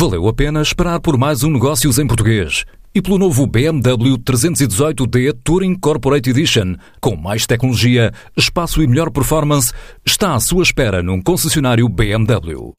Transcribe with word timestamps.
Valeu 0.00 0.28
a 0.28 0.32
pena 0.32 0.62
esperar 0.62 1.00
por 1.00 1.18
mais 1.18 1.42
um 1.42 1.50
Negócios 1.50 1.98
em 1.98 2.06
Português 2.06 2.64
e 2.94 3.02
pelo 3.02 3.18
novo 3.18 3.44
BMW 3.48 4.16
318D 4.18 5.36
Touring 5.42 5.74
Corporate 5.74 6.30
Edition, 6.30 6.76
com 7.00 7.16
mais 7.16 7.48
tecnologia, 7.48 8.12
espaço 8.36 8.80
e 8.80 8.86
melhor 8.86 9.10
performance, 9.10 9.72
está 10.06 10.36
à 10.36 10.38
sua 10.38 10.62
espera 10.62 11.02
num 11.02 11.20
concessionário 11.20 11.88
BMW. 11.88 12.74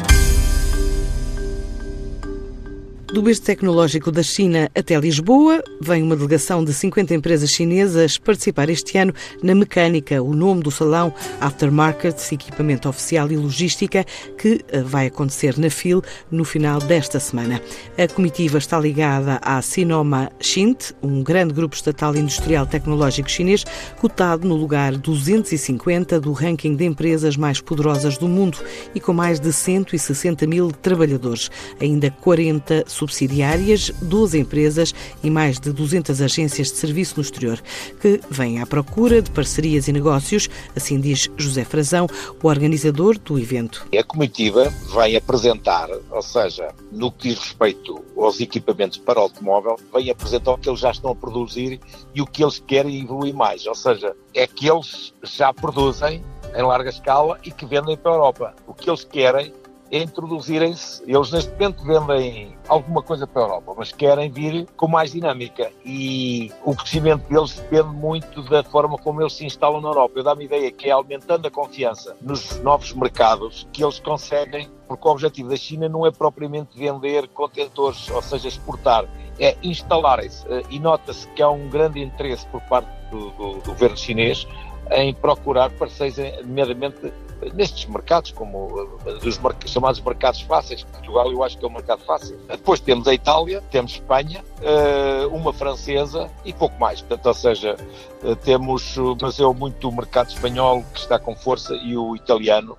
Do 3.11 3.23
berço 3.23 3.41
tecnológico 3.41 4.11
da 4.11 4.21
China 4.21 4.69
até 4.75 4.95
Lisboa, 4.99 5.63
vem 5.81 6.03
uma 6.03 6.15
delegação 6.15 6.63
de 6.63 6.71
50 6.71 7.15
empresas 7.15 7.49
chinesas 7.49 8.19
participar 8.19 8.69
este 8.69 8.99
ano 8.99 9.11
na 9.41 9.55
Mecânica, 9.55 10.21
o 10.21 10.31
nome 10.35 10.61
do 10.61 10.69
salão 10.69 11.11
Aftermarket, 11.41 12.15
equipamento 12.31 12.87
oficial 12.87 13.31
e 13.31 13.35
logística, 13.35 14.05
que 14.37 14.63
eh, 14.67 14.83
vai 14.83 15.07
acontecer 15.07 15.57
na 15.57 15.71
FIL 15.71 16.03
no 16.29 16.45
final 16.45 16.77
desta 16.79 17.19
semana. 17.19 17.59
A 17.97 18.07
comitiva 18.07 18.59
está 18.59 18.79
ligada 18.79 19.39
à 19.41 19.59
Sinoma 19.59 20.31
Xint, 20.39 20.91
um 21.01 21.23
grande 21.23 21.51
grupo 21.51 21.75
estatal 21.75 22.15
industrial 22.15 22.67
tecnológico 22.67 23.29
chinês, 23.29 23.65
cotado 23.99 24.47
no 24.47 24.55
lugar 24.55 24.95
250 24.95 26.19
do 26.19 26.31
ranking 26.31 26.75
de 26.75 26.85
empresas 26.85 27.35
mais 27.35 27.59
poderosas 27.59 28.19
do 28.19 28.27
mundo 28.27 28.59
e 28.93 28.99
com 28.99 29.13
mais 29.13 29.39
de 29.39 29.51
160 29.51 30.45
mil 30.45 30.71
trabalhadores. 30.71 31.49
Ainda 31.81 32.11
40 32.11 32.83
subsidiárias, 32.99 33.91
12 34.01 34.39
empresas 34.39 34.93
e 35.23 35.29
mais 35.29 35.59
de 35.59 35.71
200 35.71 36.21
agências 36.21 36.67
de 36.71 36.77
serviço 36.77 37.15
no 37.15 37.21
exterior, 37.21 37.61
que 38.01 38.19
vêm 38.29 38.61
à 38.61 38.65
procura 38.65 39.21
de 39.21 39.31
parcerias 39.31 39.87
e 39.87 39.93
negócios, 39.93 40.49
assim 40.75 40.99
diz 40.99 41.29
José 41.37 41.63
Frazão, 41.63 42.07
o 42.43 42.47
organizador 42.47 43.17
do 43.17 43.39
evento. 43.39 43.87
A 43.97 44.03
comitiva 44.03 44.71
vai 44.89 45.15
apresentar, 45.15 45.89
ou 46.11 46.21
seja, 46.21 46.73
no 46.91 47.11
que 47.11 47.29
diz 47.29 47.39
respeito 47.39 48.03
aos 48.17 48.39
equipamentos 48.39 48.97
para 48.97 49.19
automóvel, 49.19 49.77
vem 49.93 50.09
apresentar 50.09 50.51
o 50.51 50.57
que 50.57 50.69
eles 50.69 50.79
já 50.79 50.91
estão 50.91 51.11
a 51.11 51.15
produzir 51.15 51.79
e 52.13 52.21
o 52.21 52.25
que 52.25 52.43
eles 52.43 52.61
querem 52.65 53.01
evoluir 53.01 53.33
mais, 53.33 53.65
ou 53.65 53.75
seja, 53.75 54.13
é 54.33 54.45
que 54.45 54.69
eles 54.69 55.13
já 55.23 55.53
produzem 55.53 56.23
em 56.55 56.63
larga 56.63 56.89
escala 56.89 57.39
e 57.43 57.51
que 57.51 57.65
vendem 57.65 57.95
para 57.95 58.11
a 58.11 58.15
Europa. 58.15 58.55
O 58.67 58.73
que 58.73 58.89
eles 58.89 59.03
querem 59.03 59.53
introduzirem-se. 59.91 61.03
Eles 61.07 61.31
neste 61.31 61.51
momento 61.51 61.83
vendem 61.83 62.55
alguma 62.67 63.01
coisa 63.01 63.25
para 63.25 63.41
a 63.41 63.45
Europa, 63.45 63.73
mas 63.77 63.91
querem 63.91 64.29
vir 64.29 64.67
com 64.77 64.87
mais 64.87 65.11
dinâmica 65.11 65.71
e 65.85 66.51
o 66.63 66.75
crescimento 66.75 67.27
deles 67.27 67.53
depende 67.53 67.89
muito 67.95 68.43
da 68.43 68.63
forma 68.63 68.97
como 68.97 69.21
eles 69.21 69.33
se 69.33 69.45
instalam 69.45 69.81
na 69.81 69.89
Europa. 69.89 70.19
Eu 70.19 70.23
dá-me 70.23 70.45
ideia 70.45 70.71
que 70.71 70.87
é 70.87 70.91
aumentando 70.91 71.47
a 71.47 71.51
confiança 71.51 72.15
nos 72.21 72.59
novos 72.61 72.93
mercados 72.93 73.67
que 73.71 73.83
eles 73.83 73.99
conseguem, 73.99 74.69
porque 74.87 75.07
o 75.07 75.11
objetivo 75.11 75.49
da 75.49 75.57
China 75.57 75.89
não 75.89 76.05
é 76.05 76.11
propriamente 76.11 76.77
vender 76.77 77.27
contentores, 77.29 78.09
ou 78.09 78.21
seja, 78.21 78.47
exportar, 78.47 79.05
é 79.39 79.55
instalarem-se. 79.63 80.45
E 80.69 80.79
nota-se 80.79 81.27
que 81.29 81.41
há 81.41 81.49
um 81.49 81.69
grande 81.69 82.01
interesse 82.01 82.45
por 82.47 82.61
parte 82.61 82.89
do, 83.09 83.29
do, 83.31 83.53
do 83.61 83.71
governo 83.71 83.97
chinês 83.97 84.47
em 84.91 85.13
procurar 85.13 85.69
parceiros, 85.71 86.17
nomeadamente 86.45 87.11
nestes 87.53 87.85
mercados, 87.85 88.31
como 88.31 88.89
eh, 89.05 89.13
dos 89.19 89.39
chamados 89.65 89.99
mercados 90.01 90.41
fáceis. 90.41 90.83
Portugal, 90.83 91.31
eu 91.31 91.43
acho 91.43 91.57
que 91.57 91.65
é 91.65 91.67
um 91.67 91.71
mercado 91.71 92.03
fácil. 92.03 92.37
Depois 92.47 92.79
temos 92.79 93.07
a 93.07 93.13
Itália, 93.13 93.61
temos 93.71 93.93
Espanha, 93.93 94.43
eh, 94.61 95.25
uma 95.31 95.53
francesa 95.53 96.29
e 96.43 96.53
pouco 96.53 96.77
mais. 96.79 97.01
Portanto, 97.01 97.25
ou 97.27 97.33
seja, 97.33 97.75
eh, 98.23 98.35
temos, 98.35 98.95
mas 99.21 99.39
é 99.39 99.45
muito 99.45 99.87
o 99.87 99.91
mercado 99.91 100.29
espanhol 100.29 100.83
que 100.93 100.99
está 100.99 101.17
com 101.17 101.35
força 101.35 101.73
e 101.75 101.95
o 101.95 102.15
italiano 102.15 102.77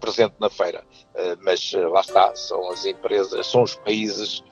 presente 0.00 0.34
na 0.40 0.48
feira. 0.48 0.82
Mas 1.42 1.70
lá 1.74 2.00
está, 2.00 2.34
são 2.34 2.70
as 2.70 2.86
empresas, 2.86 3.46
são 3.46 3.62
os 3.62 3.74
países 3.74 4.42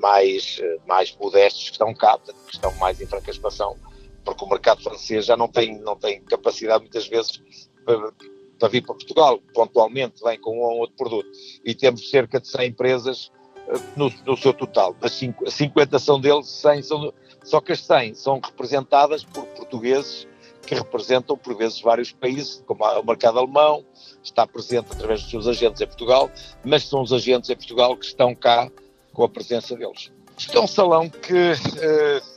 mais, 0.00 0.60
mais 0.84 1.16
modestos 1.16 1.66
que 1.66 1.70
estão 1.70 1.94
cá, 1.94 2.18
que 2.18 2.52
estão 2.52 2.74
mais 2.74 3.00
em 3.00 3.06
franca 3.06 3.30
expansão 3.30 3.76
porque 4.24 4.44
o 4.44 4.48
mercado 4.48 4.82
francês 4.82 5.26
já 5.26 5.36
não 5.36 5.48
tem, 5.48 5.78
não 5.80 5.96
tem 5.96 6.20
capacidade 6.22 6.82
muitas 6.82 7.06
vezes 7.06 7.42
para, 7.84 8.12
para 8.58 8.68
vir 8.68 8.82
para 8.82 8.94
Portugal, 8.94 9.40
pontualmente 9.52 10.22
vem 10.22 10.38
com 10.40 10.58
um 10.58 10.62
ou 10.62 10.78
outro 10.78 10.96
produto. 10.96 11.28
E 11.64 11.74
temos 11.74 12.08
cerca 12.08 12.40
de 12.40 12.48
100 12.48 12.68
empresas 12.68 13.32
uh, 13.66 13.82
no, 13.96 14.12
no, 14.24 14.36
seu 14.36 14.54
total. 14.54 14.94
As 15.02 15.12
50 15.12 15.98
são 15.98 16.20
deles, 16.20 16.48
100 16.48 16.82
são, 16.82 17.12
só 17.42 17.60
que 17.60 17.72
as 17.72 17.80
100 17.80 18.14
são 18.14 18.40
representadas 18.40 19.24
por 19.24 19.44
portugueses 19.46 20.26
que 20.66 20.74
representam 20.74 21.36
por 21.36 21.56
vezes 21.56 21.80
vários 21.80 22.12
países, 22.12 22.62
como 22.66 22.84
o 22.84 23.02
mercado 23.04 23.38
alemão, 23.38 23.84
está 24.22 24.46
presente 24.46 24.92
através 24.92 25.22
dos 25.22 25.30
seus 25.30 25.48
agentes 25.48 25.80
em 25.80 25.86
Portugal, 25.86 26.30
mas 26.64 26.86
são 26.88 27.02
os 27.02 27.12
agentes 27.12 27.50
em 27.50 27.56
Portugal 27.56 27.96
que 27.96 28.06
estão 28.06 28.32
cá 28.32 28.70
com 29.12 29.24
a 29.24 29.28
presença 29.28 29.76
deles. 29.76 30.12
Isto 30.38 30.58
é 30.58 30.60
um 30.60 30.66
salão 30.66 31.10
que 31.10 31.52
uh, 31.52 32.31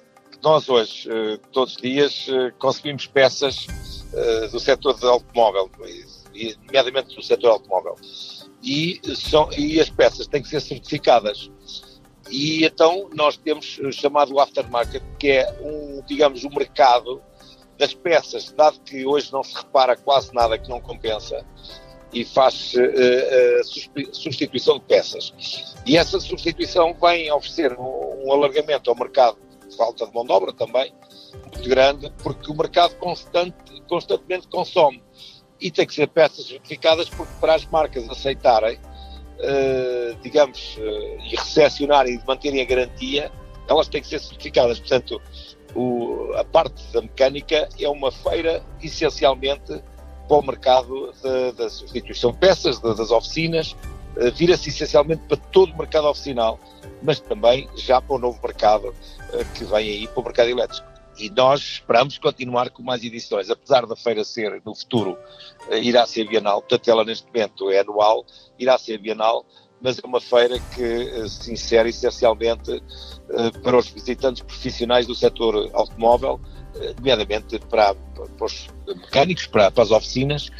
nós 0.45 0.69
hoje, 0.69 1.09
uh, 1.09 1.37
todos 1.51 1.75
os 1.75 1.81
dias, 1.81 2.27
consumimos 2.59 3.07
peças 3.07 3.67
do 4.49 4.59
setor 4.61 4.93
do 4.93 5.09
automóvel, 5.09 5.69
nomeadamente 6.63 7.15
do 7.15 7.21
setor 7.21 7.49
automóvel. 7.49 7.95
E, 8.63 9.01
são, 9.15 9.49
e 9.51 9.79
as 9.81 9.89
peças 9.89 10.25
têm 10.27 10.41
que 10.41 10.47
ser 10.47 10.61
certificadas. 10.61 11.51
E 12.29 12.63
então 12.65 13.09
nós 13.13 13.37
temos 13.37 13.77
o 13.79 13.91
chamado 13.91 14.39
aftermarket, 14.39 15.03
que 15.19 15.31
é 15.31 15.59
um, 15.61 16.01
digamos, 16.05 16.43
um 16.43 16.49
mercado 16.49 17.21
das 17.77 17.93
peças, 17.93 18.51
dado 18.51 18.79
que 18.79 19.05
hoje 19.05 19.31
não 19.33 19.43
se 19.43 19.53
repara 19.53 19.95
quase 19.95 20.33
nada 20.33 20.57
que 20.57 20.69
não 20.69 20.79
compensa, 20.79 21.45
e 22.13 22.23
faz 22.23 22.73
uh, 22.73 22.79
uh, 22.79 24.15
substituição 24.15 24.79
de 24.79 24.85
peças. 24.85 25.33
E 25.85 25.97
essa 25.97 26.19
substituição 26.19 26.93
vem 26.93 27.31
oferecer 27.31 27.77
um, 27.77 28.25
um 28.25 28.31
alargamento 28.31 28.89
ao 28.89 28.95
mercado, 28.95 29.37
falta 29.75 30.05
de 30.05 30.13
mão 30.13 30.25
de 30.25 30.31
obra 30.31 30.53
também, 30.53 30.93
muito 31.33 31.69
grande, 31.69 32.11
porque 32.23 32.51
o 32.51 32.55
mercado 32.55 32.95
constante, 32.95 33.55
constantemente 33.87 34.47
consome 34.47 35.01
e 35.59 35.71
tem 35.71 35.85
que 35.85 35.93
ser 35.93 36.07
peças 36.07 36.45
certificadas 36.45 37.09
porque 37.09 37.33
para 37.39 37.55
as 37.55 37.65
marcas 37.65 38.09
aceitarem, 38.09 38.77
uh, 38.77 40.15
digamos, 40.21 40.77
uh, 40.77 41.21
e 41.25 41.35
recepcionarem 41.35 42.15
e 42.15 42.27
manterem 42.27 42.61
a 42.61 42.65
garantia, 42.65 43.31
elas 43.67 43.87
têm 43.87 44.01
que 44.01 44.07
ser 44.07 44.19
certificadas. 44.19 44.79
Portanto, 44.79 45.21
o, 45.73 46.31
a 46.35 46.43
parte 46.43 46.83
da 46.91 47.01
mecânica 47.01 47.67
é 47.79 47.89
uma 47.89 48.11
feira 48.11 48.63
essencialmente 48.81 49.81
para 50.27 50.37
o 50.37 50.41
mercado 50.41 51.13
da 51.55 51.69
substituição 51.69 52.31
de 52.31 52.39
peças, 52.39 52.79
das 52.79 53.11
oficinas, 53.11 53.75
vira-se 54.35 54.69
essencialmente 54.69 55.23
para 55.27 55.37
todo 55.37 55.73
o 55.73 55.77
mercado 55.77 56.07
oficinal, 56.07 56.59
mas 57.01 57.19
também 57.19 57.67
já 57.75 58.01
para 58.01 58.15
o 58.15 58.19
novo 58.19 58.39
mercado 58.41 58.93
que 59.55 59.65
vem 59.65 59.89
aí, 59.89 60.07
para 60.07 60.21
o 60.21 60.23
mercado 60.23 60.49
elétrico. 60.49 60.95
E 61.17 61.29
nós 61.29 61.61
esperamos 61.61 62.17
continuar 62.17 62.69
com 62.69 62.83
mais 62.83 63.03
edições, 63.03 63.49
apesar 63.49 63.85
da 63.85 63.95
feira 63.95 64.23
ser 64.23 64.61
no 64.65 64.75
futuro, 64.75 65.17
eh, 65.69 65.79
irá 65.79 66.05
ser 66.05 66.27
bienal, 66.27 66.61
portanto 66.61 66.89
ela 66.89 67.05
neste 67.05 67.25
momento 67.27 67.71
é 67.71 67.79
anual, 67.79 68.25
irá 68.59 68.77
ser 68.77 68.97
bienal, 68.97 69.45
mas 69.81 69.97
é 69.97 70.05
uma 70.05 70.19
feira 70.19 70.59
que 70.73 70.83
eh, 70.83 71.27
se 71.29 71.53
insere 71.53 71.89
essencialmente 71.89 72.83
eh, 73.29 73.51
para 73.63 73.77
os 73.77 73.87
visitantes 73.87 74.41
profissionais 74.41 75.07
do 75.07 75.15
setor 75.15 75.69
automóvel, 75.73 76.39
nomeadamente 76.97 77.59
para, 77.69 77.93
para 77.93 78.45
os 78.45 78.67
mecânicos, 78.87 79.47
para, 79.47 79.71
para, 79.71 79.83
as 79.83 79.91
oficinas. 79.91 80.51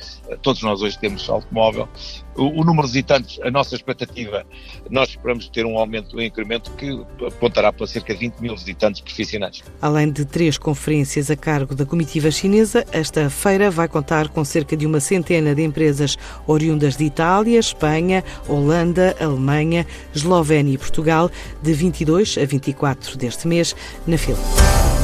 Todos 0.41 0.61
nós 0.63 0.81
hoje 0.81 0.97
temos 0.97 1.29
automóvel. 1.29 1.87
O, 2.35 2.61
o, 2.61 2.63
número 2.63 2.87
de 2.87 2.93
visitantes, 2.93 3.39
a 3.41 3.51
nossa 3.51 3.75
expectativa, 3.75 4.45
nós 4.89 5.09
esperamos 5.09 5.47
ter 5.49 5.65
um 5.65 5.77
aumento, 5.77 6.17
um 6.17 6.21
incremento 6.21 6.71
que 6.71 6.91
apontará 7.25 7.71
para 7.71 7.87
cerca 7.87 8.13
de 8.13 8.19
20 8.21 8.39
mil 8.39 8.55
visitantes 8.55 9.01
profissionais. 9.01 9.63
Além 9.81 10.11
de 10.11 10.25
três 10.25 10.57
conferências 10.57 11.29
a 11.29 11.35
cargo 11.35 11.75
da 11.75 11.85
comitiva 11.85 12.31
chinesa, 12.31 12.85
esta 12.91 13.29
feira 13.29 13.69
vai 13.69 13.87
contar 13.87 14.29
com 14.29 14.43
cerca 14.43 14.75
de 14.75 14.85
uma 14.85 14.99
centena 14.99 15.55
de 15.55 15.63
empresas 15.63 16.17
oriundas 16.47 16.97
de 16.97 17.05
Itália, 17.05 17.59
Espanha, 17.59 18.23
Holanda, 18.47 19.15
Alemanha, 19.19 19.85
Eslovénia 20.13 20.73
e 20.73 20.77
Portugal, 20.77 21.29
de 21.61 21.73
22 21.73 22.37
a 22.37 22.45
24 22.45 23.17
deste 23.17 23.47
mês, 23.47 23.75
na 24.05 24.17
fila. 24.17 24.94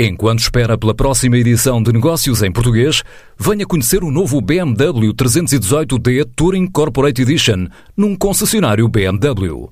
Enquanto 0.00 0.38
espera 0.38 0.78
pela 0.78 0.94
próxima 0.94 1.36
edição 1.38 1.82
de 1.82 1.92
Negócios 1.92 2.40
em 2.44 2.52
Português, 2.52 3.02
venha 3.36 3.66
conhecer 3.66 4.04
o 4.04 4.12
novo 4.12 4.40
BMW 4.40 5.12
318D 5.12 6.24
Touring 6.36 6.68
Corporate 6.68 7.22
Edition 7.22 7.66
num 7.96 8.14
concessionário 8.14 8.86
BMW. 8.86 9.68